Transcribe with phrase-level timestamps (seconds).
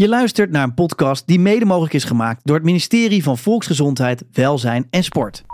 [0.00, 4.24] Je luistert naar een podcast die mede mogelijk is gemaakt door het ministerie van Volksgezondheid,
[4.32, 5.44] Welzijn en Sport.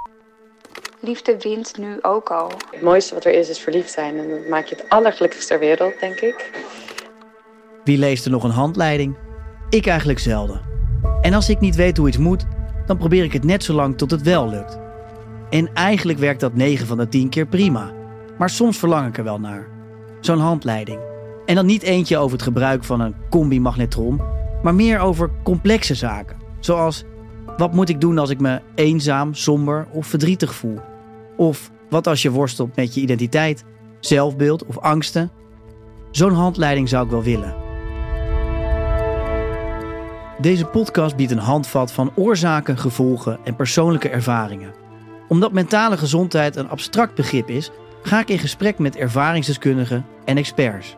[1.00, 2.52] Liefde wint nu ook al.
[2.70, 4.18] Het mooiste wat er is, is verliefd zijn.
[4.18, 6.50] En dat maak je het allergelukkigst ter wereld, denk ik.
[7.84, 9.16] Wie leest er nog een handleiding?
[9.70, 10.60] Ik eigenlijk zelden.
[11.20, 12.46] En als ik niet weet hoe iets moet,
[12.86, 14.78] dan probeer ik het net zo lang tot het wel lukt.
[15.50, 17.92] En eigenlijk werkt dat 9 van de 10 keer prima.
[18.38, 19.68] Maar soms verlang ik er wel naar.
[20.20, 21.00] Zo'n handleiding.
[21.46, 24.33] En dan niet eentje over het gebruik van een combi-magnetron,
[24.64, 26.36] maar meer over complexe zaken.
[26.60, 27.04] Zoals
[27.56, 30.78] wat moet ik doen als ik me eenzaam, somber of verdrietig voel?
[31.36, 33.64] Of wat als je worstelt met je identiteit,
[34.00, 35.30] zelfbeeld of angsten?
[36.10, 37.54] Zo'n handleiding zou ik wel willen.
[40.40, 44.72] Deze podcast biedt een handvat van oorzaken, gevolgen en persoonlijke ervaringen.
[45.28, 47.70] Omdat mentale gezondheid een abstract begrip is,
[48.02, 50.96] ga ik in gesprek met ervaringsdeskundigen en experts.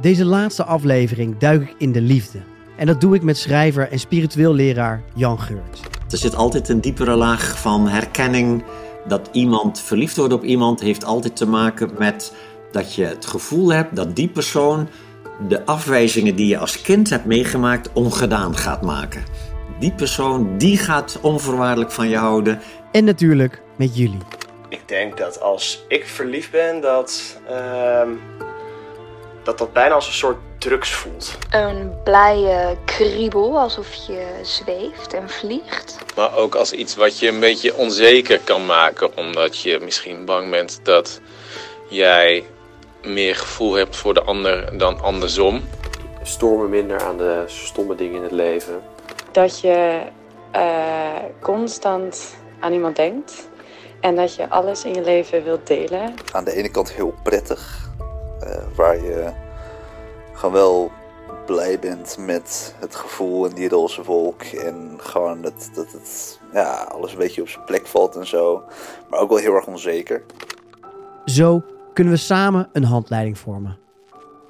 [0.00, 2.55] Deze laatste aflevering duik ik in de liefde.
[2.76, 5.80] En dat doe ik met schrijver en spiritueel leraar Jan Geurts.
[6.10, 8.64] Er zit altijd een diepere laag van herkenning.
[9.08, 12.32] Dat iemand verliefd wordt op iemand heeft altijd te maken met
[12.72, 14.88] dat je het gevoel hebt dat die persoon
[15.48, 19.24] de afwijzingen die je als kind hebt meegemaakt ongedaan gaat maken.
[19.78, 22.60] Die persoon die gaat onvoorwaardelijk van je houden.
[22.92, 24.20] En natuurlijk met jullie.
[24.68, 28.08] Ik denk dat als ik verliefd ben, dat ehm,
[29.46, 31.38] dat, dat bijna als een soort drugs voelt.
[31.50, 35.98] Een blije kriebel, alsof je zweeft en vliegt.
[36.16, 40.50] Maar ook als iets wat je een beetje onzeker kan maken, omdat je misschien bang
[40.50, 41.20] bent dat
[41.88, 42.44] jij
[43.02, 45.64] meer gevoel hebt voor de ander dan andersom.
[46.22, 48.82] Stoor me minder aan de stomme dingen in het leven.
[49.32, 50.00] Dat je
[50.56, 53.48] uh, constant aan iemand denkt.
[54.00, 56.14] En dat je alles in je leven wilt delen.
[56.32, 57.85] Aan de ene kant heel prettig.
[58.46, 59.32] Uh, waar je
[60.32, 60.90] gewoon wel
[61.46, 64.42] blij bent met het gevoel en die roze wolk.
[64.42, 68.62] En gewoon dat, dat het, ja, alles een beetje op zijn plek valt en zo.
[69.10, 70.22] Maar ook wel heel erg onzeker.
[71.24, 71.62] Zo
[71.92, 73.78] kunnen we samen een handleiding vormen.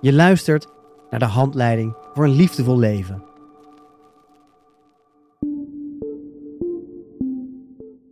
[0.01, 0.67] Je luistert
[1.11, 3.25] naar de handleiding voor een liefdevol leven.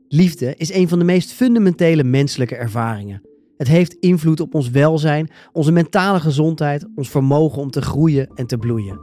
[0.08, 3.22] Liefde is een van de meest fundamentele menselijke ervaringen.
[3.64, 8.46] Het heeft invloed op ons welzijn, onze mentale gezondheid, ons vermogen om te groeien en
[8.46, 9.00] te bloeien.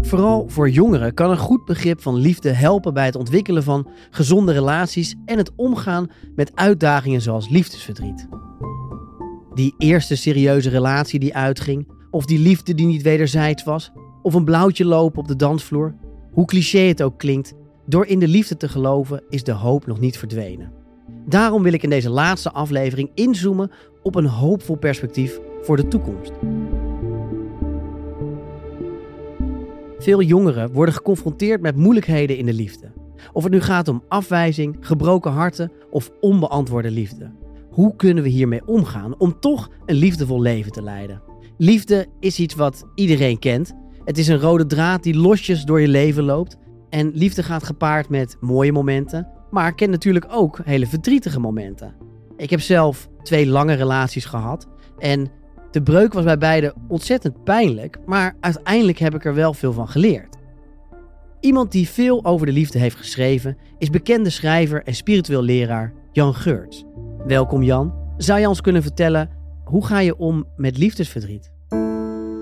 [0.00, 4.52] Vooral voor jongeren kan een goed begrip van liefde helpen bij het ontwikkelen van gezonde
[4.52, 8.28] relaties en het omgaan met uitdagingen zoals liefdesverdriet.
[9.54, 13.92] Die eerste serieuze relatie die uitging, of die liefde die niet wederzijds was,
[14.22, 15.94] of een blauwtje lopen op de dansvloer.
[16.32, 17.54] Hoe cliché het ook klinkt,
[17.86, 20.77] door in de liefde te geloven is de hoop nog niet verdwenen.
[21.28, 23.70] Daarom wil ik in deze laatste aflevering inzoomen
[24.02, 26.32] op een hoopvol perspectief voor de toekomst.
[29.98, 32.92] Veel jongeren worden geconfronteerd met moeilijkheden in de liefde.
[33.32, 37.30] Of het nu gaat om afwijzing, gebroken harten of onbeantwoorde liefde.
[37.70, 41.22] Hoe kunnen we hiermee omgaan om toch een liefdevol leven te leiden?
[41.56, 43.74] Liefde is iets wat iedereen kent.
[44.04, 46.56] Het is een rode draad die losjes door je leven loopt.
[46.90, 51.94] En liefde gaat gepaard met mooie momenten, maar ik ken natuurlijk ook hele verdrietige momenten.
[52.36, 54.66] Ik heb zelf twee lange relaties gehad.
[54.98, 55.30] En
[55.70, 57.98] de breuk was bij beide ontzettend pijnlijk.
[58.06, 60.36] Maar uiteindelijk heb ik er wel veel van geleerd.
[61.40, 66.34] Iemand die veel over de liefde heeft geschreven is bekende schrijver en spiritueel leraar Jan
[66.34, 66.84] Geurts.
[67.26, 67.94] Welkom Jan.
[68.16, 69.30] Zou je ons kunnen vertellen
[69.64, 71.57] hoe ga je om met liefdesverdriet?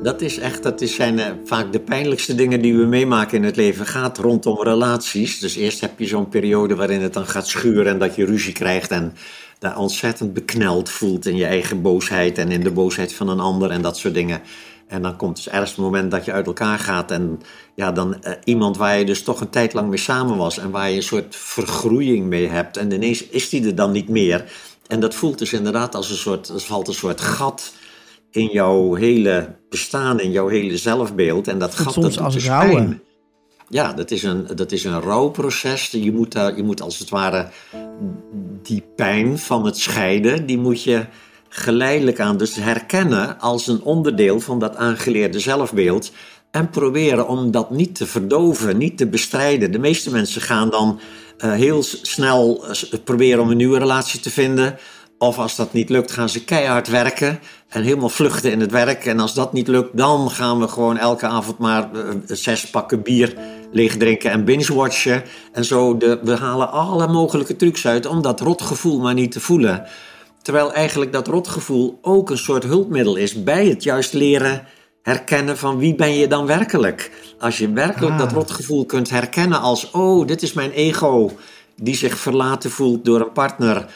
[0.07, 3.57] Dat is echt, dat zijn uh, vaak de pijnlijkste dingen die we meemaken in het
[3.57, 3.87] leven.
[3.87, 5.39] Gaat rondom relaties.
[5.39, 8.53] Dus eerst heb je zo'n periode waarin het dan gaat schuren en dat je ruzie
[8.53, 9.15] krijgt en
[9.59, 13.71] daar ontzettend bekneld voelt in je eigen boosheid en in de boosheid van een ander
[13.71, 14.41] en dat soort dingen.
[14.89, 17.41] En dan komt het ergste moment dat je uit elkaar gaat en
[17.75, 20.71] ja, dan uh, iemand waar je dus toch een tijd lang mee samen was en
[20.71, 24.53] waar je een soort vergroeiing mee hebt en ineens is die er dan niet meer.
[24.87, 27.73] En dat voelt dus inderdaad als een soort, er valt een soort gat
[28.31, 31.49] in jouw hele bestaan, in jouw hele zelfbeeld.
[31.49, 32.75] En dat gaat soms dat als dus rouwen.
[32.75, 33.01] pijn.
[33.69, 35.91] Ja, dat is, een, dat is een rouwproces.
[35.91, 37.49] Je moet, daar, je moet als het ware
[38.63, 41.07] die pijn van het scheiden, die moet je
[41.49, 46.13] geleidelijk aan dus herkennen als een onderdeel van dat aangeleerde zelfbeeld.
[46.51, 49.73] En proberen om dat niet te verdoven, niet te bestrijden.
[49.73, 51.01] De meeste mensen gaan dan
[51.45, 54.79] uh, heel snel uh, proberen om een nieuwe relatie te vinden.
[55.19, 59.07] Of als dat niet lukt, gaan ze keihard werken en helemaal vluchten in het werk.
[59.07, 63.03] En als dat niet lukt, dan gaan we gewoon elke avond maar uh, zes pakken
[63.03, 63.37] bier
[63.73, 65.23] leeg drinken en binge-watchen.
[65.53, 69.41] En zo, de, we halen alle mogelijke trucs uit om dat rotgevoel maar niet te
[69.41, 69.85] voelen.
[70.43, 74.67] Terwijl eigenlijk dat rotgevoel ook een soort hulpmiddel is bij het juist leren
[75.03, 77.11] herkennen van wie ben je dan werkelijk.
[77.39, 78.19] Als je werkelijk Ah.
[78.19, 81.31] dat rotgevoel kunt herkennen als, oh, dit is mijn ego
[81.77, 83.87] die zich verlaten voelt door een partner.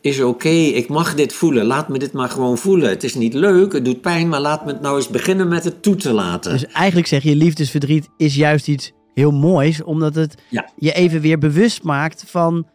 [0.00, 1.64] Is oké, ik mag dit voelen.
[1.66, 2.88] Laat me dit maar gewoon voelen.
[2.88, 5.64] Het is niet leuk, het doet pijn, maar laat me het nou eens beginnen met
[5.64, 6.52] het toe te laten.
[6.52, 10.70] Dus eigenlijk zeg je, liefdesverdriet is juist iets heel moois, omdat het Ja.
[10.76, 12.66] je even weer bewust maakt van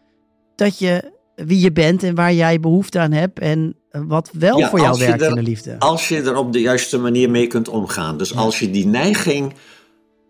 [0.56, 4.68] dat je wie je bent en waar jij behoefte aan hebt en wat wel Ja,
[4.68, 5.78] voor jou werkt er- in de liefde.
[5.78, 8.18] Als je er op de juiste manier mee kunt omgaan.
[8.18, 9.52] Dus als je die neiging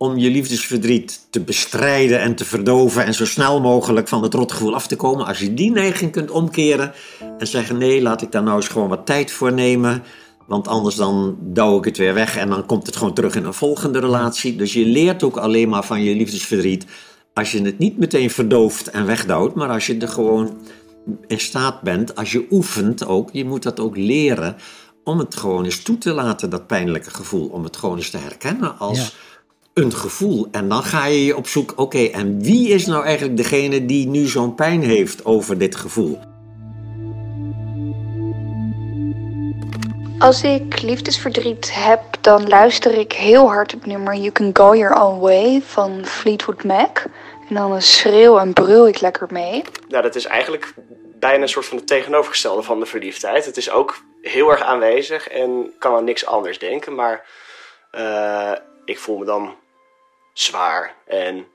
[0.05, 4.75] om je liefdesverdriet te bestrijden en te verdoven en zo snel mogelijk van het rotgevoel
[4.75, 6.93] af te komen, als je die neiging kunt omkeren
[7.39, 10.03] en zeggen nee, laat ik daar nou eens gewoon wat tijd voor nemen,
[10.47, 13.45] want anders dan douw ik het weer weg en dan komt het gewoon terug in
[13.45, 14.57] een volgende relatie.
[14.57, 16.87] Dus je leert ook alleen maar van je liefdesverdriet
[17.35, 20.57] als je het niet meteen verdooft en wegdouwt, maar als je er gewoon
[21.27, 24.57] in staat bent, als je oefent ook, je moet dat ook leren,
[25.05, 27.49] om het gewoon eens toe te laten, dat pijnlijke gevoel.
[27.49, 29.17] Om het gewoon eens te herkennen als
[29.75, 30.49] een gevoel.
[30.51, 34.07] En dan ga je je op zoek, oké, en wie is nou eigenlijk degene die
[34.07, 36.19] nu zo'n pijn heeft over dit gevoel?
[40.19, 45.03] Als ik liefdesverdriet heb, dan luister ik heel hard het nummer You Can Go Your
[45.03, 47.05] Own Way van Fleetwood Mac.
[47.49, 49.63] En dan schreeuw en brul ik lekker mee.
[49.89, 50.75] Nou, dat is eigenlijk
[51.19, 53.45] bijna een soort van het tegenovergestelde van de verliefdheid.
[53.45, 56.95] Het is ook heel erg aanwezig en kan aan niks anders denken.
[56.95, 57.25] Maar
[57.91, 58.53] eh,
[58.85, 59.55] ik voel me dan
[60.35, 61.47] zwaar en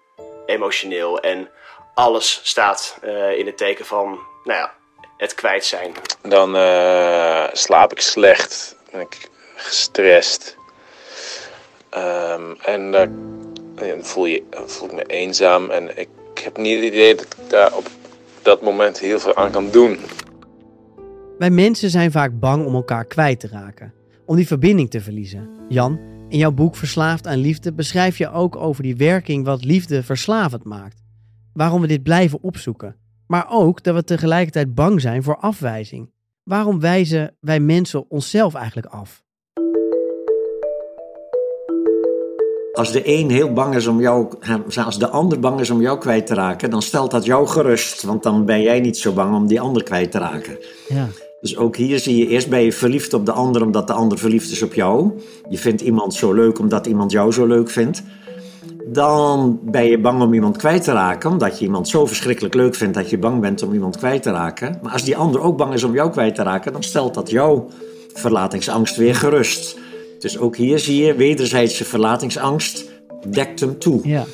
[0.45, 1.19] emotioneel.
[1.19, 1.49] En
[1.93, 4.73] alles staat eh, in het teken van, nou ja,
[5.17, 5.93] het kwijt zijn.
[6.21, 10.57] Dan eh, slaap ik slecht, ben ik gestrest.
[11.89, 13.39] Ehm, en dan
[13.87, 15.69] dan voel, je, voel ik me eenzaam.
[15.69, 16.09] En ik
[16.43, 17.87] heb niet het idee dat ik daar op
[18.41, 19.97] dat moment heel veel aan kan doen.
[21.37, 23.93] Wij mensen zijn vaak bang om elkaar kwijt te raken,
[24.25, 25.49] om die verbinding te verliezen.
[25.69, 25.99] Jan,
[26.29, 30.63] in jouw boek Verslaafd aan Liefde beschrijf je ook over die werking wat liefde verslavend
[30.63, 31.03] maakt.
[31.53, 32.95] Waarom we dit blijven opzoeken.
[33.27, 36.11] Maar ook dat we tegelijkertijd bang zijn voor afwijzing.
[36.43, 39.23] Waarom wijzen wij mensen onszelf eigenlijk af?
[42.73, 44.33] Als de een heel bang is om jou,
[44.85, 48.03] als de ander bang is om jou kwijt te raken, dan stelt dat jou gerust.
[48.03, 50.57] Want dan ben jij niet zo bang om die ander kwijt te raken.
[50.87, 51.07] Ja.
[51.41, 54.17] Dus ook hier zie je, eerst ben je verliefd op de ander omdat de ander
[54.17, 55.11] verliefd is op jou.
[55.49, 58.03] Je vindt iemand zo leuk omdat iemand jou zo leuk vindt.
[58.85, 62.75] Dan ben je bang om iemand kwijt te raken, omdat je iemand zo verschrikkelijk leuk
[62.75, 64.79] vindt dat je bang bent om iemand kwijt te raken.
[64.81, 67.29] Maar als die ander ook bang is om jou kwijt te raken, dan stelt dat
[67.29, 67.67] jouw
[68.13, 69.77] verlatingsangst weer gerust.
[70.19, 72.85] Dus ook hier zie je, wederzijdse verlatingsangst
[73.27, 73.99] dekt hem toe.
[74.03, 74.25] Ja.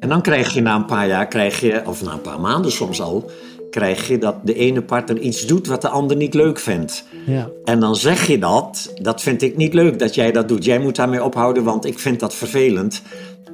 [0.00, 2.72] En dan krijg je na een paar jaar, krijg je, of na een paar maanden
[2.72, 3.30] soms al,
[3.70, 7.04] krijg je dat de ene partner iets doet wat de ander niet leuk vindt.
[7.26, 7.48] Ja.
[7.64, 10.64] En dan zeg je dat, dat vind ik niet leuk dat jij dat doet.
[10.64, 13.02] Jij moet daarmee ophouden, want ik vind dat vervelend.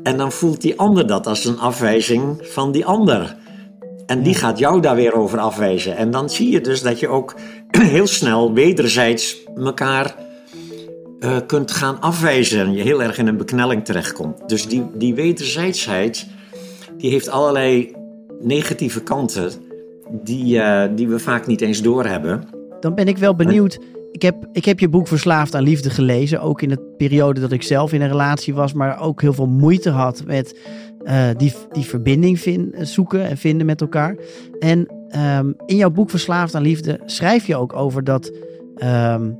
[0.02, 3.36] En dan voelt die ander dat als een afwijzing van die ander.
[4.06, 5.96] En die gaat jou daar weer over afwijzen.
[5.96, 7.34] En dan zie je dus dat je ook
[7.78, 10.14] heel snel wederzijds elkaar
[11.20, 12.60] eh, kunt gaan afwijzen.
[12.60, 14.48] En je heel erg in een beknelling terechtkomt.
[14.48, 16.26] Dus die, die wederzijdsheid,
[16.98, 17.92] die heeft allerlei
[18.40, 19.50] negatieve kanten
[20.10, 22.42] die, eh, die we vaak niet eens doorhebben.
[22.80, 23.78] Dan ben ik wel benieuwd.
[24.12, 26.40] Ik heb, ik heb je boek Verslaafd aan Liefde gelezen.
[26.40, 28.72] Ook in de periode dat ik zelf in een relatie was.
[28.72, 30.58] Maar ook heel veel moeite had met
[31.04, 32.38] eh, die, die verbinding
[32.78, 34.16] zoeken en vinden met elkaar.
[34.58, 38.32] En ehm, in jouw boek Verslaafd aan Liefde schrijf je ook over dat
[38.76, 39.30] ehm,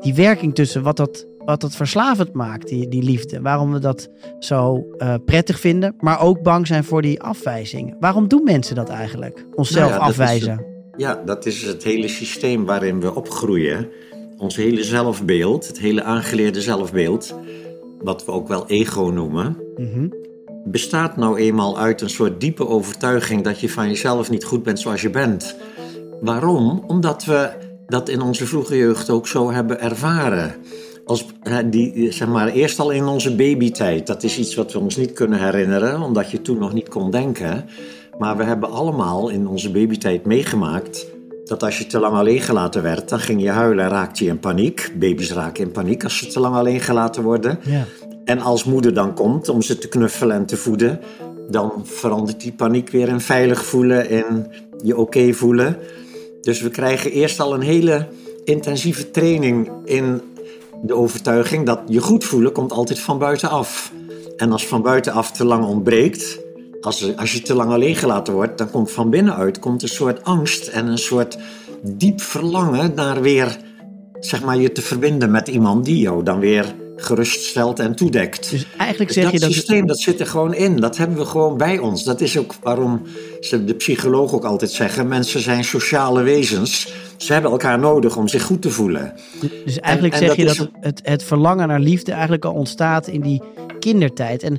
[0.00, 3.40] die werking tussen wat dat, wat dat verslavend maakt, die, die liefde.
[3.40, 7.96] Waarom we dat zo eh, prettig vinden, maar ook bang zijn voor die afwijzing.
[8.00, 9.46] Waarom doen mensen dat eigenlijk?
[9.54, 10.64] Onszelf Nou ja, dat is afwijzen.
[10.96, 13.88] Ja, dat is het hele systeem waarin we opgroeien.
[14.38, 17.34] Ons hele zelfbeeld, het hele aangeleerde zelfbeeld,
[18.02, 20.08] wat we ook wel ego noemen, Mhm.
[20.64, 24.80] bestaat nou eenmaal uit een soort diepe overtuiging dat je van jezelf niet goed bent
[24.80, 25.56] zoals je bent.
[26.20, 26.84] Waarom?
[26.86, 27.50] Omdat we
[27.86, 30.54] dat in onze vroege jeugd ook zo hebben ervaren.
[31.10, 31.26] Als,
[31.64, 34.06] die, zeg maar, eerst al in onze babytijd.
[34.06, 37.10] Dat is iets wat we ons niet kunnen herinneren, omdat je toen nog niet kon
[37.10, 37.64] denken.
[38.18, 41.06] Maar we hebben allemaal in onze babytijd meegemaakt
[41.44, 44.30] dat als je te lang alleen gelaten werd, dan ging je huilen en raakte je
[44.30, 44.92] in paniek.
[44.98, 47.58] Baby's raken in paniek als ze te lang alleen gelaten worden.
[47.64, 47.84] Ja.
[48.24, 51.00] En als moeder dan komt om ze te knuffelen en te voeden,
[51.48, 54.46] dan verandert die paniek weer in veilig voelen, in
[54.84, 55.76] je oké voelen.
[56.40, 58.08] Dus we krijgen eerst al een hele
[58.44, 60.20] intensieve training in
[60.82, 63.92] de overtuiging dat je goed voelen komt altijd van buitenaf.
[64.36, 66.38] En als van buitenaf te lang ontbreekt,
[66.80, 70.24] als, als je te lang alleen gelaten wordt, dan komt van binnenuit komt een soort
[70.24, 71.38] angst en een soort
[71.82, 73.58] diep verlangen naar weer,
[74.20, 78.50] zeg maar, je te verbinden met iemand die jou dan weer geruststelt en toedekt.
[78.50, 79.52] Dus eigenlijk Dus zeg dat je dat...
[79.52, 80.76] systeem, dat zit er gewoon in.
[80.76, 82.04] Dat hebben we gewoon bij ons.
[82.04, 83.02] Dat is ook waarom
[83.40, 85.08] ze, de psychologen ook altijd zeggen...
[85.08, 86.92] mensen zijn sociale wezens.
[87.16, 89.12] Ze hebben elkaar nodig om zich goed te voelen.
[89.64, 92.12] Dus eigenlijk En- en zeg je dat dat is- het, het, het verlangen naar liefde
[92.12, 93.42] eigenlijk al ontstaat in die
[93.78, 94.42] kindertijd.
[94.42, 94.58] En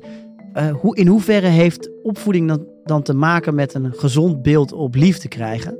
[0.53, 4.95] eh, hoe, in hoeverre heeft opvoeding dan, dan te maken met een gezond beeld op
[4.95, 5.77] liefde krijgen?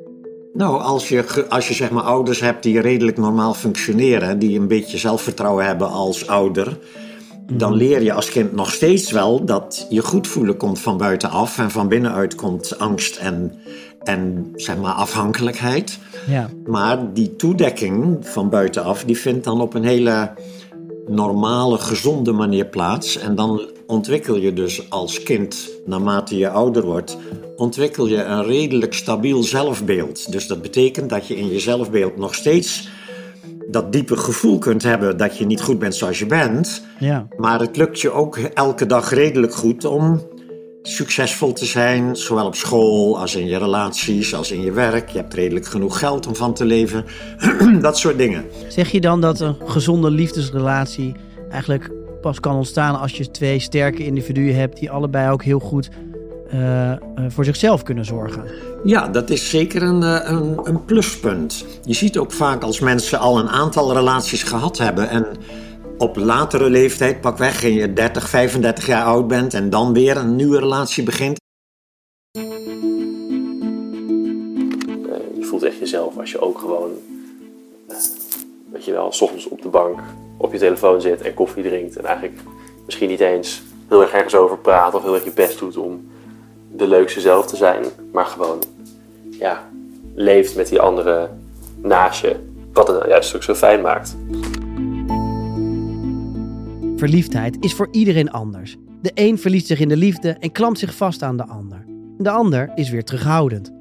[0.54, 4.40] Nou, als je, als je zeg maar ouders hebt die redelijk normaal functioneren...
[4.40, 6.78] die een beetje zelfvertrouwen hebben als ouder...
[7.54, 11.58] dan leer je als kind nog steeds wel dat je goed voelen komt van buitenaf...
[11.58, 13.54] en van binnenuit komt angst en,
[14.04, 16.00] en zeg maar afhankelijkheid...
[16.28, 16.50] Ja.
[16.66, 20.34] Maar die toedekking van buitenaf, die vindt dan op een hele
[21.08, 23.18] normale, gezonde manier plaats.
[23.18, 27.18] En dan ontwikkel je dus als kind, naarmate je ouder wordt,
[27.56, 30.32] ontwikkel je een redelijk stabiel zelfbeeld.
[30.32, 32.90] Dus dat betekent dat je in je zelfbeeld nog steeds
[33.72, 36.82] dat diepe gevoel kunt hebben dat je niet goed bent zoals je bent.
[37.00, 37.28] Ja.
[37.38, 40.22] Maar het lukt je ook elke dag redelijk goed om
[40.82, 45.10] succesvol te zijn, zowel op school als in je relaties, als in je werk.
[45.10, 47.06] Je hebt redelijk genoeg geld om van te leven.
[47.82, 48.46] dat soort dingen.
[48.68, 51.16] Zeg je dan dat een gezonde liefdesrelatie
[51.50, 55.90] eigenlijk pas kan ontstaan als je twee sterke individuen hebt die allebei ook heel goed
[56.50, 56.98] eh, eh,
[57.28, 58.44] voor zichzelf kunnen zorgen?
[58.84, 61.66] Ja, dat is zeker een, eh, een, een pluspunt.
[61.84, 65.26] Je ziet ook vaak als mensen al een aantal relaties gehad hebben en
[65.98, 70.18] op latere leeftijd, pak weg, en je 30, 35 jaar oud bent en dan weer
[70.18, 71.40] een nieuwe relatie begint.
[72.32, 72.42] Eh,
[75.38, 76.92] je voelt echt jezelf als je ook gewoon,
[78.72, 80.00] weet je wel, s ochtends op de bank
[80.42, 81.98] op je telefoon zit en koffie drinkt.
[81.98, 82.40] En eigenlijk
[82.86, 86.10] misschien niet eens heel erg ergens over praat of heel erg je best doet om
[86.72, 87.86] de leukste zelf te zijn.
[88.12, 88.60] Maar gewoon,
[89.30, 89.70] ja,
[90.14, 91.30] leeft met die andere
[91.82, 92.36] naast je.
[92.74, 94.18] Wat het juist ook zo fijn maakt.
[96.96, 98.78] Verliefdheid is voor iedereen anders.
[99.02, 101.86] De een verliest zich in de liefde en klampt zich vast aan de ander.
[102.18, 103.72] De ander is weer terughoudend.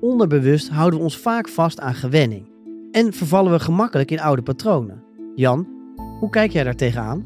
[0.00, 2.46] Onderbewust houden we ons vaak vast aan gewenning.
[2.90, 5.02] En vervallen we gemakkelijk in oude patronen.
[5.34, 5.73] Jan,
[6.24, 7.24] hoe kijk jij daar tegenaan?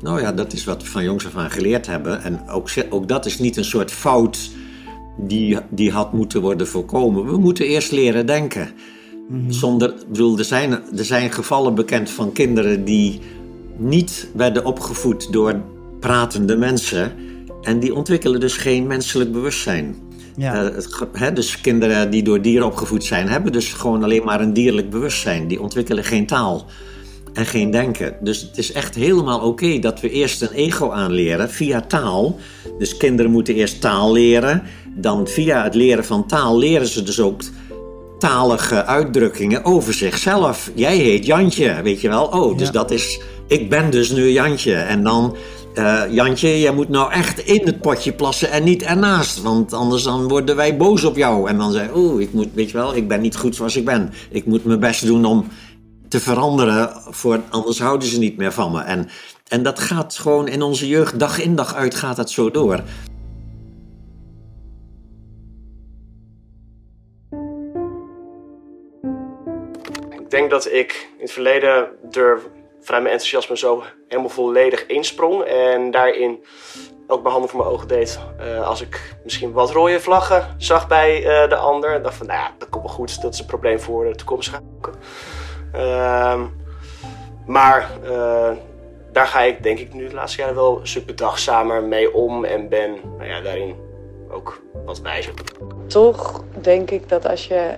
[0.00, 2.22] Nou ja, dat is wat we van jongs af aan geleerd hebben.
[2.22, 4.50] En ook, ook dat is niet een soort fout
[5.18, 7.26] die, die had moeten worden voorkomen.
[7.26, 8.68] We moeten eerst leren denken.
[9.48, 13.20] Zonder, ik bedoel, er zijn, er zijn gevallen bekend van kinderen die
[13.76, 15.60] niet werden opgevoed door
[16.00, 17.12] pratende mensen.
[17.62, 19.96] En die ontwikkelen dus geen menselijk bewustzijn.
[20.36, 20.70] Ja.
[20.70, 20.82] Eh,
[21.12, 24.90] het dus kinderen die door dieren opgevoed zijn, hebben dus gewoon alleen maar een dierlijk
[24.90, 25.48] bewustzijn.
[25.48, 26.66] Die ontwikkelen geen taal
[27.34, 28.16] en geen denken.
[28.20, 32.38] Dus het is echt helemaal oké dat we eerst een ego aanleren via taal.
[32.78, 34.62] Dus kinderen moeten eerst taal leren.
[34.96, 37.40] Dan via het leren van taal leren ze dus ook
[38.18, 40.70] talige uitdrukkingen over zichzelf.
[40.74, 42.24] Jij heet Jantje, weet je wel?
[42.24, 42.72] Oh, dus Ja.
[42.72, 43.20] dat is.
[43.46, 44.74] Ik ben dus nu Jantje.
[44.74, 45.36] En dan.
[45.74, 49.42] eh, Jantje, jij moet nou echt in het potje plassen en niet ernaast.
[49.42, 51.48] Want anders dan worden wij boos op jou.
[51.48, 53.76] En dan zeg je, oeh, ik moet, weet je wel, ik ben niet goed zoals
[53.76, 54.12] ik ben.
[54.30, 55.44] Ik moet mijn best doen om
[56.14, 58.82] te veranderen, voor, anders houden ze niet meer van me.
[58.82, 59.08] En,
[59.48, 62.80] en dat gaat gewoon in onze jeugd, dag in dag uit, gaat dat zo door.
[70.10, 72.40] Ik denk dat ik in het verleden er
[72.80, 75.42] vanuit mijn enthousiasme zo helemaal volledig insprong.
[75.42, 76.44] En daarin
[77.06, 78.18] ook mijn handen voor mijn ogen deed.
[78.38, 82.02] eh, als ik misschien wat rode vlaggen zag bij eh, de ander.
[82.02, 83.22] Dacht van, nou ja, dat komt wel goed.
[83.22, 84.60] Dat is een probleem voor de toekomstige.
[85.74, 86.42] Ehm
[87.46, 88.50] maar eh,
[89.12, 92.44] daar ga ik denk ik nu de laatste jaren wel een stuk bedachtzamer mee om.
[92.44, 93.74] En ben nou ja, daarin
[94.30, 95.32] ook wat wijzer.
[95.86, 97.74] Toch denk ik dat als je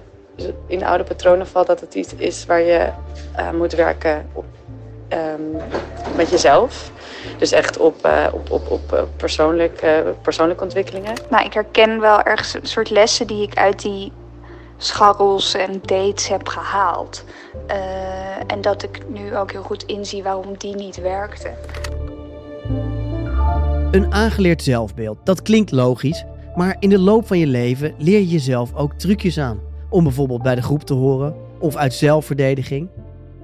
[0.67, 2.91] in oude patronen valt, dat het iets is waar je
[3.35, 4.45] aan moet werken op,
[5.09, 5.43] ehm,
[6.17, 6.91] met jezelf.
[7.39, 11.15] Dus echt op, eh, op, op, op eh, persoonlijk, eh, persoonlijke ontwikkelingen.
[11.31, 14.13] Nou, ik herken wel ergens een soort lessen die ik uit die
[14.77, 17.25] scharrels en dates heb gehaald.
[17.67, 17.77] Eh,
[18.47, 21.55] en dat ik nu ook heel goed inzie waarom die niet werkten.
[23.91, 26.25] Een aangeleerd zelfbeeld, dat klinkt logisch,
[26.57, 29.61] maar in de loop van je leven leer je jezelf ook trucjes aan.
[29.91, 32.89] Om bijvoorbeeld bij de groep te horen of uit zelfverdediging.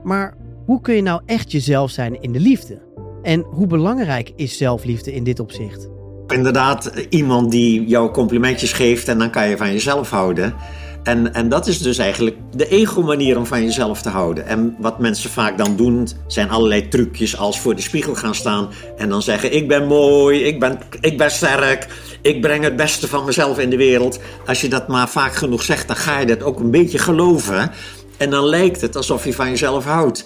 [0.03, 0.35] Maar
[0.65, 2.83] hoe kun je nou echt jezelf zijn in de liefde?
[3.23, 5.89] En hoe belangrijk is zelfliefde in dit opzicht?
[6.27, 10.55] Inderdaad, iemand die jou complimentjes geeft en dan kan je van jezelf houden.
[11.03, 14.47] En, en dat is dus eigenlijk de ego-manier om van jezelf te houden.
[14.47, 18.69] En wat mensen vaak dan doen, zijn allerlei trucjes als voor de spiegel gaan staan
[18.97, 21.87] en dan zeggen: Ik ben mooi, ik ben, ik ben sterk,
[22.23, 24.19] ik breng het beste van mezelf in de wereld.
[24.47, 27.71] Als je dat maar vaak genoeg zegt, dan ga je dat ook een beetje geloven.
[28.17, 30.25] En dan lijkt het alsof je van jezelf houdt.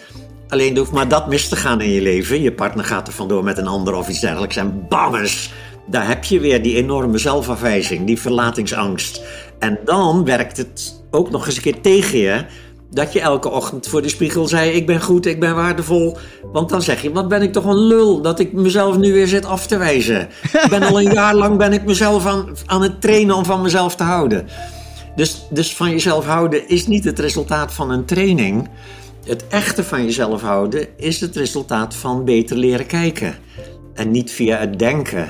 [0.48, 2.42] Alleen hoeft maar dat mis te gaan in je leven.
[2.42, 4.56] Je partner gaat er vandoor met een ander of iets dergelijks.
[4.56, 5.52] En bammers,
[5.86, 9.22] daar heb je weer die enorme zelfafwijzing, die verlatingsangst.
[9.58, 12.44] En dan werkt het ook nog eens een keer tegen je
[12.90, 16.16] dat je elke ochtend voor de spiegel zei: Ik ben goed, ik ben waardevol.
[16.52, 19.26] Want dan zeg je: Wat ben ik toch een lul dat ik mezelf nu weer
[19.26, 20.28] zit af te wijzen.
[20.42, 23.62] Ik ben al een jaar lang ben ik mezelf aan, aan het trainen om van
[23.62, 24.46] mezelf te houden.
[25.16, 28.68] Dus, dus van jezelf houden is niet het resultaat van een training.
[29.24, 33.34] Het echte van jezelf houden is het resultaat van beter leren kijken.
[33.94, 35.28] En niet via het denken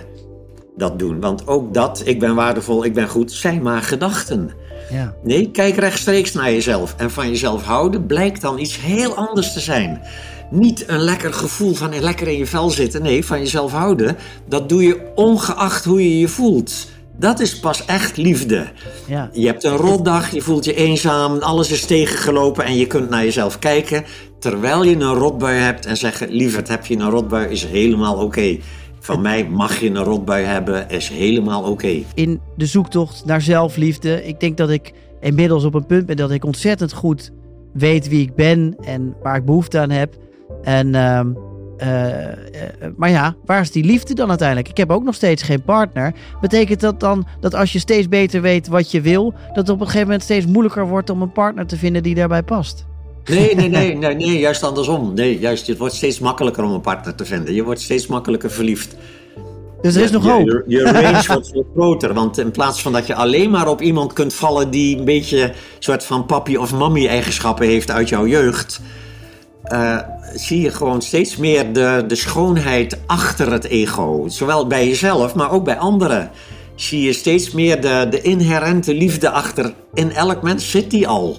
[0.77, 1.21] dat doen.
[1.21, 4.51] Want ook dat, ik ben waardevol, ik ben goed, zijn maar gedachten.
[4.91, 5.15] Ja.
[5.23, 6.95] Nee, kijk rechtstreeks naar jezelf.
[6.97, 10.03] En van jezelf houden blijkt dan iets heel anders te zijn.
[10.51, 13.03] Niet een lekker gevoel van lekker in je vel zitten.
[13.03, 14.17] Nee, van jezelf houden.
[14.49, 16.87] Dat doe je ongeacht hoe je je voelt.
[17.19, 18.67] Dat is pas echt liefde.
[19.07, 19.31] Ja.
[19.33, 23.25] Je hebt een rotdag, je voelt je eenzaam, alles is tegengelopen en je kunt naar
[23.25, 24.05] jezelf kijken.
[24.39, 28.59] Terwijl je een rotbui hebt en zeggen: Lieverd, heb je een rotbui, is helemaal oké.
[29.07, 32.03] Van mij mag je een rotbui hebben, is helemaal oké.
[32.15, 34.27] In de zoektocht naar zelfliefde.
[34.27, 37.33] Ik denk dat ik inmiddels op een punt ben dat ik ontzettend goed
[37.73, 40.15] weet wie ik ben en waar ik behoefte aan heb.
[40.63, 41.33] En, ehm,
[41.77, 42.37] eh, eh,
[42.97, 44.69] maar ja, waar is die liefde dan uiteindelijk?
[44.69, 46.15] Ik heb ook nog steeds geen partner.
[46.41, 49.81] Betekent dat dan dat als je steeds beter weet wat je wil, dat het op
[49.81, 52.87] een gegeven moment steeds moeilijker wordt om een partner te vinden die daarbij past?
[53.27, 55.15] Nee, nee, nee, nee, nee, juist andersom.
[55.15, 57.55] Nee, juist, het wordt steeds makkelijker om een partner te vinden.
[57.55, 58.97] Je wordt steeds makkelijker verliefd.
[59.81, 60.47] Dus er is nog je, hoop.
[60.47, 62.15] Je, je range wordt veel groter.
[62.15, 65.53] Want in plaats van dat je alleen maar op iemand kunt vallen die een beetje
[65.79, 68.81] soort van papi of mami eigenschappen heeft uit jouw jeugd.
[69.63, 69.99] eh,
[70.35, 74.25] zie je gewoon steeds meer de, de schoonheid achter het ego.
[74.29, 76.31] Zowel bij jezelf, maar ook bij anderen.
[76.75, 79.75] Zie je steeds meer de, de inherente liefde achter.
[79.95, 81.39] In elk mens zit die al.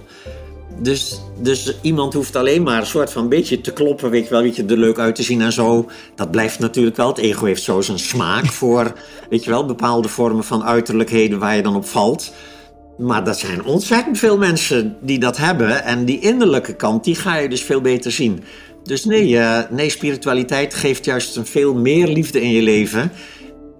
[0.80, 4.42] Dus, dus iemand hoeft alleen maar een soort van beetje te kloppen, weet je wel,
[4.42, 5.90] weet je, er leuk uit te zien en zo.
[6.16, 7.08] Dat blijft natuurlijk wel.
[7.08, 8.94] Het ego heeft zo zijn smaak voor,
[9.30, 12.32] weet je wel, bepaalde vormen van uiterlijkheden waar je dan op valt.
[12.98, 15.84] Maar dat zijn ontzettend veel mensen die dat hebben.
[15.84, 18.44] En die innerlijke kant, die ga je dus veel beter zien.
[18.84, 23.12] Dus nee, eh, nee, spiritualiteit geeft juist een veel meer liefde in je leven.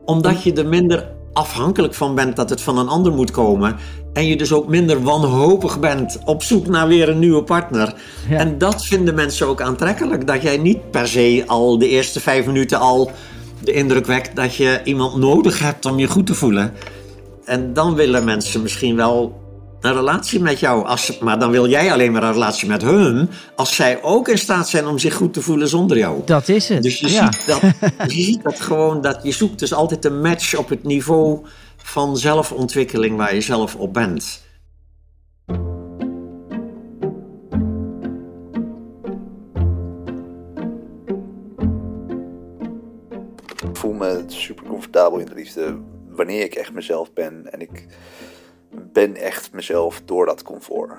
[0.06, 3.76] Omdat je er minder afhankelijk van bent dat het van een ander moet komen.
[4.14, 7.94] En je dus ook minder wanhopig bent op zoek naar weer een nieuwe partner.
[8.30, 8.38] Ja.
[8.38, 10.28] En dat vinden mensen ook aantrekkelijk.
[10.28, 13.12] Dat jij niet per se al de eerste vijf minuten al
[13.64, 16.74] de indruk wekt dat je iemand nodig hebt om je goed te voelen.
[17.46, 19.42] En dan willen mensen misschien wel
[19.82, 20.86] een relatie met jou.
[20.86, 23.30] Als, maar dan wil jij alleen maar een relatie met hun.
[23.56, 26.22] Als zij ook in staat zijn om zich goed te voelen zonder jou.
[26.26, 26.84] Dat is het.
[26.84, 27.32] Dus je, ja.
[27.32, 27.62] ziet dat,
[28.14, 31.46] je ziet dat gewoon, dat je zoekt dus altijd een match op het niveau
[31.78, 34.46] van zelfontwikkeling waar je zelf op bent.
[43.70, 47.52] Ik voel me super comfortabel in de liefde wanneer ik echt mezelf ben.
[47.52, 47.88] En ik
[48.72, 50.92] ben echt mezelf door dat comfort.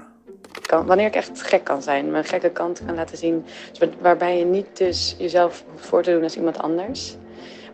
[0.66, 3.44] kan, wanneer ik echt gek kan zijn, mijn gekke kant kan laten zien.
[3.70, 7.16] Dus wa- waarbij je niet dus jezelf hoeft voor te doen als iemand anders.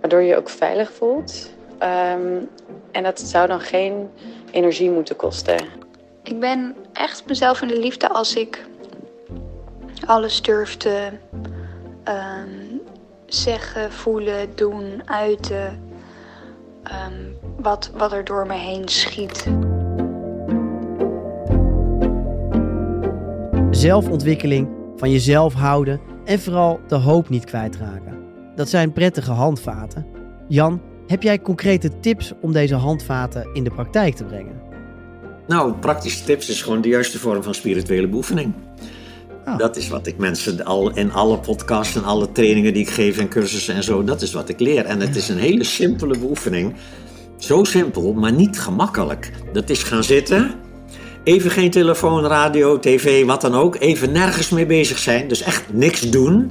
[0.00, 1.50] Waardoor je je ook veilig voelt.
[1.78, 2.40] Ehm,
[2.90, 4.10] en dat zou dan geen
[4.50, 5.56] energie moeten kosten.
[6.22, 8.64] Ik ben echt mezelf in de liefde als ik
[10.06, 11.08] alles durf te
[12.04, 12.48] ehm,
[13.26, 15.82] zeggen, voelen, doen, uiten.
[16.82, 17.22] ehm,
[17.56, 19.46] wat, wat er door me heen schiet.
[23.84, 28.18] Zelfontwikkeling, van jezelf houden en vooral de hoop niet kwijtraken.
[28.54, 30.06] Dat zijn prettige handvaten.
[30.48, 34.60] Jan, heb jij concrete tips om deze handvaten in de praktijk te brengen?
[35.46, 38.52] Nou, praktische tips is gewoon de juiste vorm van spirituele beoefening.
[39.44, 39.58] Ah.
[39.58, 43.18] Dat is wat ik mensen al in alle podcasts en alle trainingen die ik geef
[43.18, 44.84] en cursussen en zo, dat is wat ik leer.
[44.84, 46.74] En het is een hele simpele beoefening.
[47.36, 49.32] Zo simpel, maar niet gemakkelijk.
[49.52, 50.54] Dat is gaan zitten,
[51.24, 53.76] even geen telefoon, radio, tv, wat dan ook.
[53.78, 56.50] Even nergens mee bezig zijn, dus echt niks doen.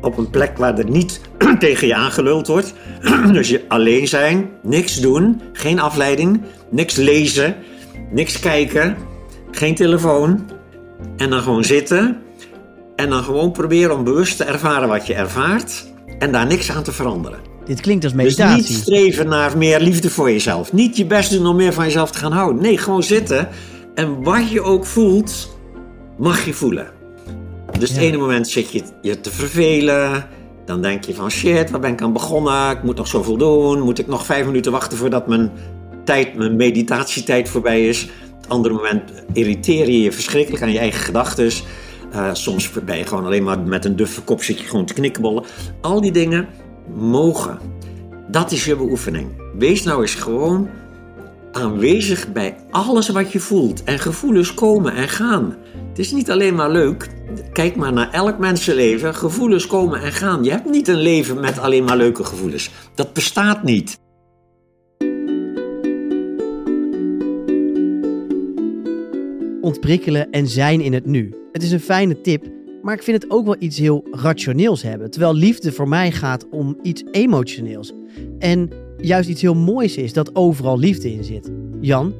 [0.00, 1.20] Op een plek waar er niet
[1.58, 2.74] tegen je aangeluld wordt.
[3.32, 7.56] Dus je alleen zijn, niks doen, geen afleiding, niks lezen,
[8.10, 8.96] niks kijken,
[9.50, 10.50] geen telefoon.
[11.16, 12.16] En dan gewoon zitten.
[12.96, 15.92] En dan gewoon proberen om bewust te ervaren wat je ervaart.
[16.18, 17.38] En daar niks aan te veranderen.
[17.64, 18.56] Dit klinkt als Dus meditatie.
[18.56, 20.72] niet streven naar meer liefde voor jezelf.
[20.72, 22.62] Niet je best doen om meer van jezelf te gaan houden.
[22.62, 23.48] Nee, gewoon zitten.
[23.96, 25.58] En wat je ook voelt,
[26.18, 26.90] mag je voelen.
[27.78, 28.04] Dus het Ja.
[28.04, 30.26] ene moment zit je je te vervelen.
[30.64, 32.70] Dan denk je van shit, waar ben ik aan begonnen?
[32.70, 33.80] Ik moet nog zoveel doen.
[33.80, 35.50] Moet ik nog vijf minuten wachten voordat mijn
[36.04, 38.00] tijd, mijn meditatietijd voorbij is?
[38.36, 41.50] Het andere moment irriteer je je verschrikkelijk aan je eigen gedachten.
[42.12, 44.94] Uh, soms ben je gewoon alleen maar met een duffe kop zit je gewoon te
[44.94, 45.44] knikkenbollen.
[45.80, 46.48] Al die dingen
[46.94, 47.58] mogen.
[48.28, 49.28] Dat is je beoefening.
[49.58, 50.68] Wees nou eens gewoon
[51.56, 53.84] aanwezig bij alles wat je voelt.
[53.84, 55.56] En gevoelens komen en gaan.
[55.88, 57.08] Het is niet alleen maar leuk.
[57.52, 59.14] Kijk maar naar elk mensenleven.
[59.14, 60.44] Gevoelens komen en gaan.
[60.44, 62.70] Je hebt niet een leven met alleen maar leuke gevoelens.
[62.94, 63.98] Dat bestaat niet.
[69.60, 71.34] Ontprikkelen en zijn in het nu.
[71.52, 72.44] Het is een fijne tip,
[72.82, 75.10] maar ik vind het ook wel iets heel rationeels hebben.
[75.10, 77.92] Terwijl liefde voor mij gaat om iets emotioneels.
[78.38, 78.70] En
[79.06, 81.50] juist iets heel moois is dat overal liefde in zit.
[81.80, 82.14] Jan,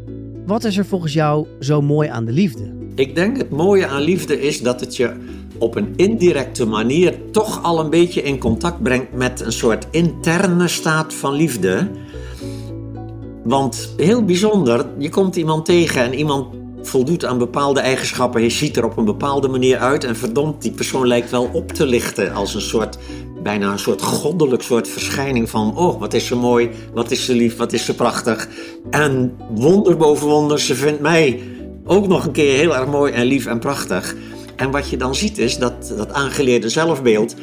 [0.47, 2.75] wat is er volgens jou zo mooi aan de liefde?
[2.95, 5.13] Ik denk het mooie aan liefde is dat het je
[5.59, 10.69] op een indirecte manier toch al een beetje in contact brengt met een soort interne
[10.69, 11.91] staat van liefde.
[13.45, 16.47] Want heel bijzonder, je komt iemand tegen en iemand
[16.83, 18.41] voldoet aan bepaalde eigenschappen.
[18.41, 21.73] Hij ziet er op een bepaalde manier uit en verdomd, die persoon lijkt wel op
[21.73, 22.99] te lichten als een soort
[23.47, 25.77] bijna een soort goddelijk soort verschijning van...
[25.77, 28.49] oh, wat is ze mooi, wat is ze lief, wat is ze prachtig.
[28.91, 31.41] En wonder boven wonder, ze vindt mij
[31.85, 34.15] ook nog een keer heel erg mooi en lief en prachtig.
[34.57, 37.35] En wat je dan ziet is dat dat aangeleerde zelfbeeld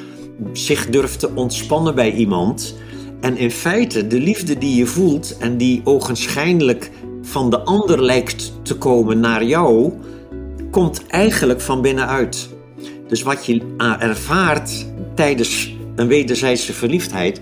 [0.53, 2.75] zich durft te ontspannen bij iemand...
[3.21, 8.53] En in feite, de liefde die je voelt en die ogenschijnlijk van de ander lijkt
[8.61, 9.93] te komen naar jou,
[10.71, 12.49] komt eigenlijk van binnenuit.
[13.07, 13.61] Dus wat je
[13.99, 14.85] ervaart
[15.15, 17.41] tijdens een wederzijdse verliefdheid,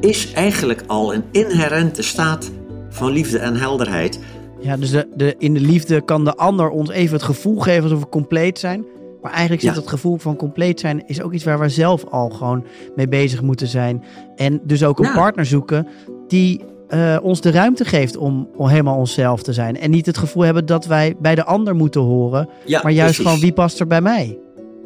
[0.00, 2.50] is eigenlijk al een inherente staat
[2.88, 4.20] van liefde en helderheid.
[4.60, 7.82] Ja, dus de, de, in de liefde kan de ander ons even het gevoel geven
[7.82, 8.84] alsof we compleet zijn.
[9.22, 12.30] Maar eigenlijk zit het gevoel van compleet zijn is ook iets waar we zelf al
[12.30, 12.64] gewoon
[12.96, 14.04] mee bezig moeten zijn.
[14.36, 15.86] En dus ook een partner zoeken
[16.28, 19.78] die uh, ons de ruimte geeft om, om helemaal onszelf te zijn.
[19.78, 22.48] En niet het gevoel hebben dat wij bij de ander moeten horen.
[22.82, 24.38] maar juist gewoon wie past er bij mij.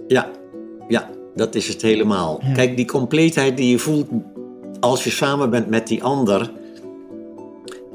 [0.06, 0.28] Ja,
[0.88, 2.40] ja dat is het helemaal.
[2.54, 4.06] Kijk, die compleetheid die je voelt
[4.80, 6.50] als je samen bent met die ander.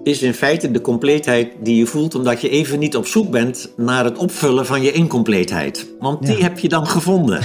[0.04, 3.74] Is in feite de compleetheid die je voelt omdat je even niet op zoek bent
[3.78, 5.88] naar het opvullen van je incompleetheid.
[6.00, 7.42] Want die heb je dan gevonden.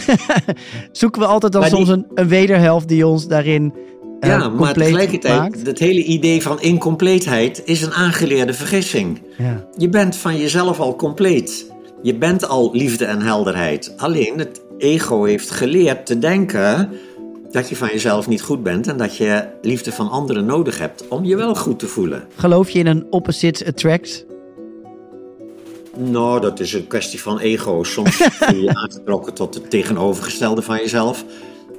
[0.92, 3.72] Zoeken we altijd dan soms een, een wederhelft die ons daarin
[4.26, 9.22] ja, maar tegelijkertijd, het hele idee van incompleetheid is een aangeleerde vergissing.
[9.38, 9.68] Ja.
[9.76, 11.72] Je bent van jezelf al compleet.
[12.02, 13.94] Je bent al liefde en helderheid.
[13.96, 16.90] Alleen het ego heeft geleerd te denken
[17.50, 21.08] dat je van jezelf niet goed bent en dat je liefde van anderen nodig hebt
[21.08, 22.24] om je wel goed te voelen.
[22.36, 24.26] Geloof je in een opposites attract?
[25.96, 27.82] Nou, dat is een kwestie van ego.
[27.82, 31.24] Soms voel je je aangetrokken tot het tegenovergestelde van jezelf.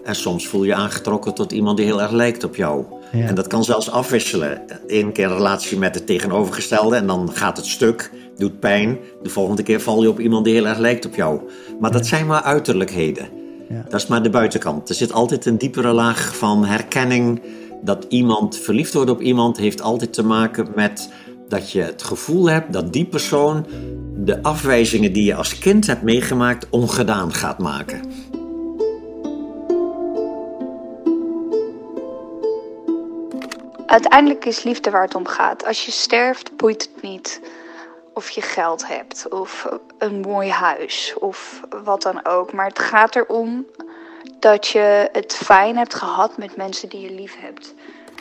[0.03, 2.85] En soms voel je je aangetrokken tot iemand die heel erg lijkt op jou.
[3.11, 4.61] En dat kan zelfs afwisselen.
[4.87, 8.97] Eén keer een relatie met het tegenovergestelde en dan gaat het stuk, doet pijn.
[9.23, 11.41] De volgende keer val je op iemand die heel erg lijkt op jou.
[11.79, 13.29] Maar dat zijn maar uiterlijkheden.
[13.69, 13.85] Ja.
[13.89, 14.89] Dat is maar de buitenkant.
[14.89, 17.41] Er zit altijd een diepere laag van herkenning.
[17.81, 21.09] Dat iemand verliefd wordt op iemand heeft altijd te maken met
[21.47, 23.65] dat je het gevoel hebt dat die persoon
[24.15, 28.01] de afwijzingen die je als kind hebt meegemaakt ongedaan gaat maken.
[33.85, 35.65] Uiteindelijk is liefde waar het om gaat.
[35.65, 37.41] Als je sterft, boeit het niet
[38.15, 42.53] of je geld hebt of een mooi huis of wat dan ook.
[42.53, 43.65] Maar het gaat erom
[44.39, 47.73] dat je het fijn hebt gehad met mensen die je lief hebt.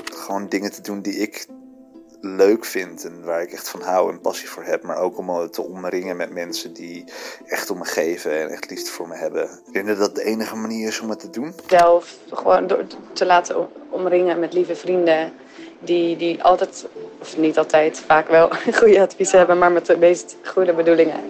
[0.05, 1.47] Gewoon dingen te doen die ik
[2.21, 4.83] leuk vind en waar ik echt van hou en passie voor heb.
[4.83, 7.05] Maar ook om me te omringen met mensen die
[7.47, 9.45] echt om me geven en echt liefde voor me hebben.
[9.67, 11.55] Ik denk dat dat de enige manier is om het te doen.
[11.67, 15.33] Zelf gewoon door te laten omringen met lieve vrienden
[15.85, 16.87] die, die altijd,
[17.21, 18.49] of niet altijd, vaak wel
[18.81, 21.21] goede adviezen hebben, maar met de meest goede bedoelingen.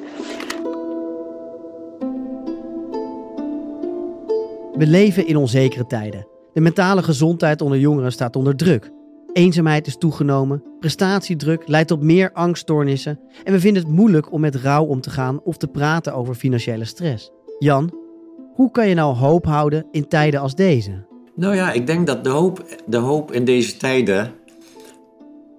[4.73, 6.27] We leven in onzekere tijden.
[6.53, 8.91] De mentale gezondheid onder jongeren staat onder druk.
[9.33, 14.55] Eenzaamheid is toegenomen, prestatiedruk leidt tot meer angststoornissen en we vinden het moeilijk om met
[14.55, 17.31] rouw om te gaan of te praten over financiële stress.
[17.59, 17.95] Jan,
[18.55, 21.07] hoe kan je nou hoop houden in tijden als deze?
[21.35, 24.33] Nou ja, ik denk dat de hoop, de hoop in deze tijden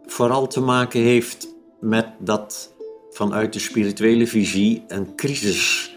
[0.08, 1.48] vooral te maken heeft
[1.80, 2.74] met dat
[3.12, 5.94] vanuit de spirituele visie een crisis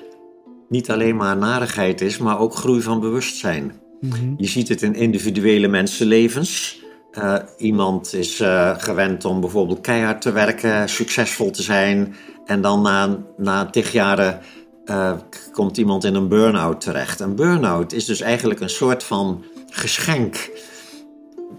[0.68, 3.72] niet alleen maar narigheid is, maar ook groei van bewustzijn.
[4.00, 4.34] Mhm.
[4.36, 6.80] Je ziet het in individuele mensenlevens.
[7.12, 12.14] Uh, iemand is uh, gewend om bijvoorbeeld keihard te werken, succesvol te zijn.
[12.44, 14.40] En dan na, na tig jaren
[14.86, 15.12] uh,
[15.52, 17.20] komt iemand in een burn-out terecht.
[17.20, 20.50] Een burn-out is dus eigenlijk een soort van geschenk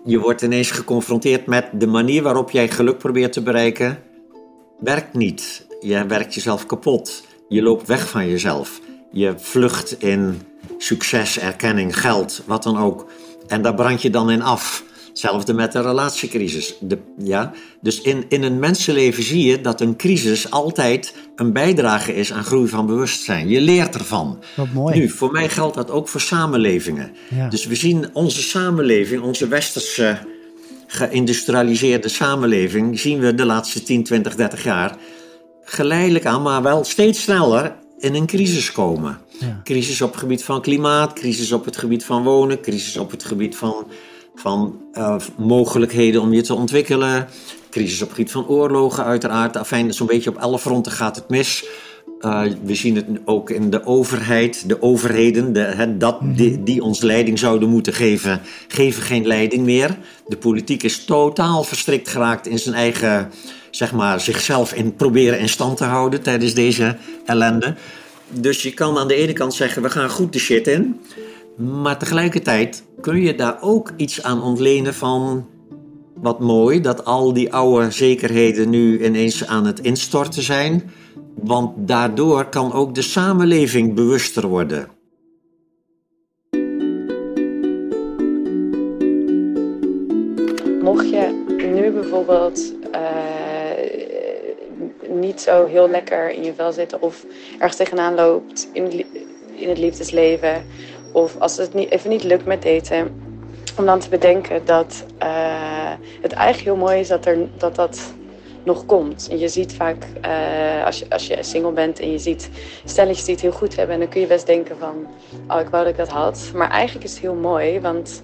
[0.10, 4.00] je wordt ineens geconfronteerd met de manier waarop jij geluk probeert te bereiken.
[4.80, 5.68] Werkt niet.
[5.80, 7.24] Je werkt jezelf kapot.
[7.48, 8.80] Je loopt weg van jezelf.
[9.12, 10.42] Je vlucht in
[10.78, 13.08] succes, erkenning, geld, wat dan ook.
[13.48, 14.84] En daar brand je dan in af.
[15.20, 16.76] Hetzelfde met de relatiecrisis.
[16.80, 17.52] De, ja?
[17.82, 22.44] Dus in, in een mensenleven zie je dat een crisis altijd een bijdrage is aan
[22.44, 23.50] groei van bewustzijn.
[23.50, 24.40] Je leert ervan.
[24.56, 25.00] Wat mooi.
[25.00, 27.12] Nu, voor mij geldt dat ook voor samenlevingen.
[27.30, 27.50] Ja.
[27.50, 30.18] Dus we zien onze samenleving, onze westerse
[30.88, 34.98] geïndustrialiseerde samenleving, zien we de laatste 10, 20, 30 jaar
[35.64, 39.18] geleidelijk aan, maar wel steeds sneller in een crisis komen.
[39.40, 39.62] Ja.
[39.64, 43.24] Crisis op het gebied van klimaat, crisis op het gebied van wonen, crisis op het
[43.24, 43.88] gebied van,
[44.36, 47.28] van eh, mogelijkheden om je te ontwikkelen,
[47.70, 49.56] crisis op het gebied van oorlogen uiteraard.
[49.56, 51.66] Enfin, zo'n beetje op alle fronten gaat het mis.
[52.22, 56.84] Uh, we zien het ook in de overheid, de overheden, de, hè, dat, die, die
[56.84, 59.98] ons leiding zouden moeten geven, geven geen leiding meer.
[60.28, 63.32] De politiek is totaal verstrikt geraakt in zijn eigen,
[63.72, 67.76] zeg maar, zichzelf in proberen in stand te houden tijdens deze ellende.
[68.30, 71.00] Dus je kan aan de ene kant zeggen, we gaan goed de shit in.
[71.58, 75.48] Maar tegelijkertijd kun je daar ook iets aan ontlenen van
[76.22, 80.92] wat mooi, dat al die oude zekerheden nu ineens aan het instorten zijn.
[81.36, 84.88] Want daardoor kan ook de samenleving bewuster worden.
[90.82, 93.50] Mocht je nu bijvoorbeeld uh,
[95.10, 99.06] niet zo heel lekker in je vel zitten of ergens tegenaan loopt in,
[99.56, 100.66] in het liefdesleven,
[101.12, 103.22] of als het niet, even niet lukt met daten,
[103.78, 105.92] om dan te bedenken dat uh,
[106.22, 108.14] het eigenlijk heel mooi is dat er, dat, dat
[108.64, 109.28] nog komt.
[109.32, 112.50] En je ziet vaak, uh, als, je, als je single bent en je ziet
[112.86, 115.08] stelletjes die het heel goed hebben, dan kun je best denken van,
[115.48, 116.52] oh, ik wou dat ik dat had.
[116.54, 118.24] Maar eigenlijk is het heel mooi, want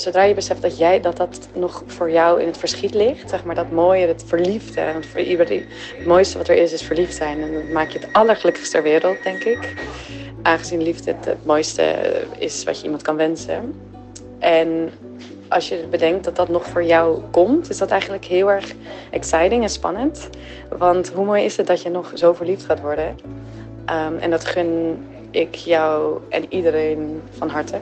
[0.00, 3.44] zodra je beseft dat jij dat dat nog voor jou in het verschiet ligt, zeg
[3.44, 5.64] maar dat mooie, het verliefde, voor iedereen,
[5.96, 7.42] het mooiste wat er is, is verliefd zijn.
[7.42, 9.74] En dat maakt je het allergelukkigste ter wereld, denk ik.
[10.42, 11.82] Aangezien liefde het, het mooiste
[12.38, 13.74] is wat je iemand kan wensen.
[14.38, 14.90] En
[15.48, 18.72] als je bedenkt dat dat nog voor jou komt, is dat eigenlijk heel erg
[19.10, 20.28] exciting en spannend.
[20.78, 23.18] Want hoe mooi is het dat je nog zo verliefd gaat worden?
[23.86, 24.98] Um, en dat gun
[25.30, 27.78] ik jou en iedereen van harte.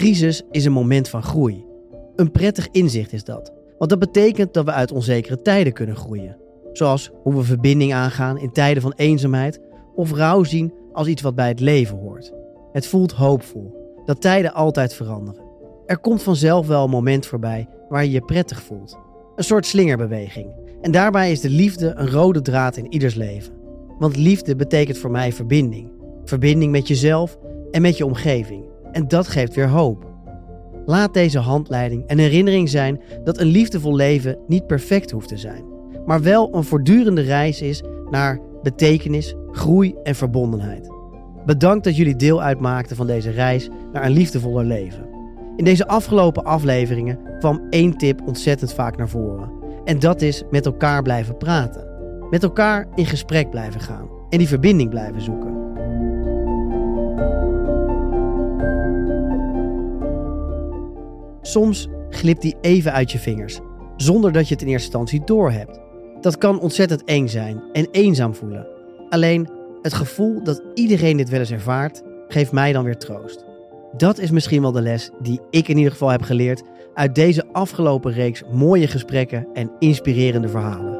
[0.00, 1.64] Crisis is een moment van groei.
[2.16, 3.52] Een prettig inzicht is dat.
[3.78, 6.36] Want dat betekent dat we uit onzekere tijden kunnen groeien.
[6.72, 9.60] Zoals hoe we verbinding aangaan in tijden van eenzaamheid
[9.94, 12.32] of rouw zien als iets wat bij het leven hoort.
[12.72, 15.42] Het voelt hoopvol dat tijden altijd veranderen.
[15.86, 18.98] Er komt vanzelf wel een moment voorbij waar je je prettig voelt.
[19.36, 20.48] Een soort slingerbeweging.
[20.80, 23.52] En daarbij is de liefde een rode draad in ieders leven.
[23.98, 25.90] Want liefde betekent voor mij verbinding.
[26.24, 27.38] Verbinding met jezelf
[27.70, 28.69] en met je omgeving.
[28.92, 30.08] En dat geeft weer hoop.
[30.86, 35.64] Laat deze handleiding een herinnering zijn dat een liefdevol leven niet perfect hoeft te zijn,
[36.06, 40.90] maar wel een voortdurende reis is naar betekenis, groei en verbondenheid.
[41.46, 45.08] Bedankt dat jullie deel uitmaakten van deze reis naar een liefdevoller leven.
[45.56, 49.50] In deze afgelopen afleveringen kwam één tip ontzettend vaak naar voren.
[49.84, 51.88] En dat is met elkaar blijven praten.
[52.30, 55.58] Met elkaar in gesprek blijven gaan en die verbinding blijven zoeken.
[61.42, 63.58] Soms glipt die even uit je vingers,
[63.96, 65.80] zonder dat je het in eerste instantie doorhebt.
[66.20, 68.66] Dat kan ontzettend eng zijn en eenzaam voelen.
[69.08, 69.48] Alleen
[69.82, 73.44] het gevoel dat iedereen dit wel eens ervaart, geeft mij dan weer troost.
[73.96, 76.62] Dat is misschien wel de les die ik in ieder geval heb geleerd
[76.94, 80.98] uit deze afgelopen reeks mooie gesprekken en inspirerende verhalen.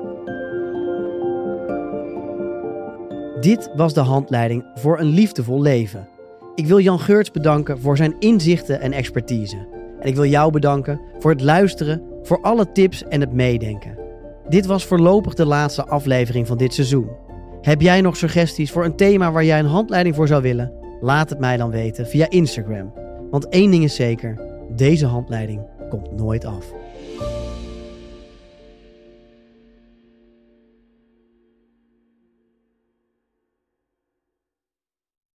[3.41, 6.09] Dit was de handleiding voor een liefdevol leven.
[6.55, 9.70] Ik wil Jan Geurts bedanken voor zijn inzichten en expertise.
[10.01, 13.99] En ik wil jou bedanken voor het luisteren, voor alle tips en het meedenken.
[14.49, 17.09] Dit was voorlopig de laatste aflevering van dit seizoen.
[17.61, 20.73] Heb jij nog suggesties voor een thema waar jij een handleiding voor zou willen?
[21.01, 22.93] Laat het mij dan weten via Instagram.
[23.31, 24.41] Want één ding is zeker:
[24.77, 26.73] deze handleiding komt nooit af.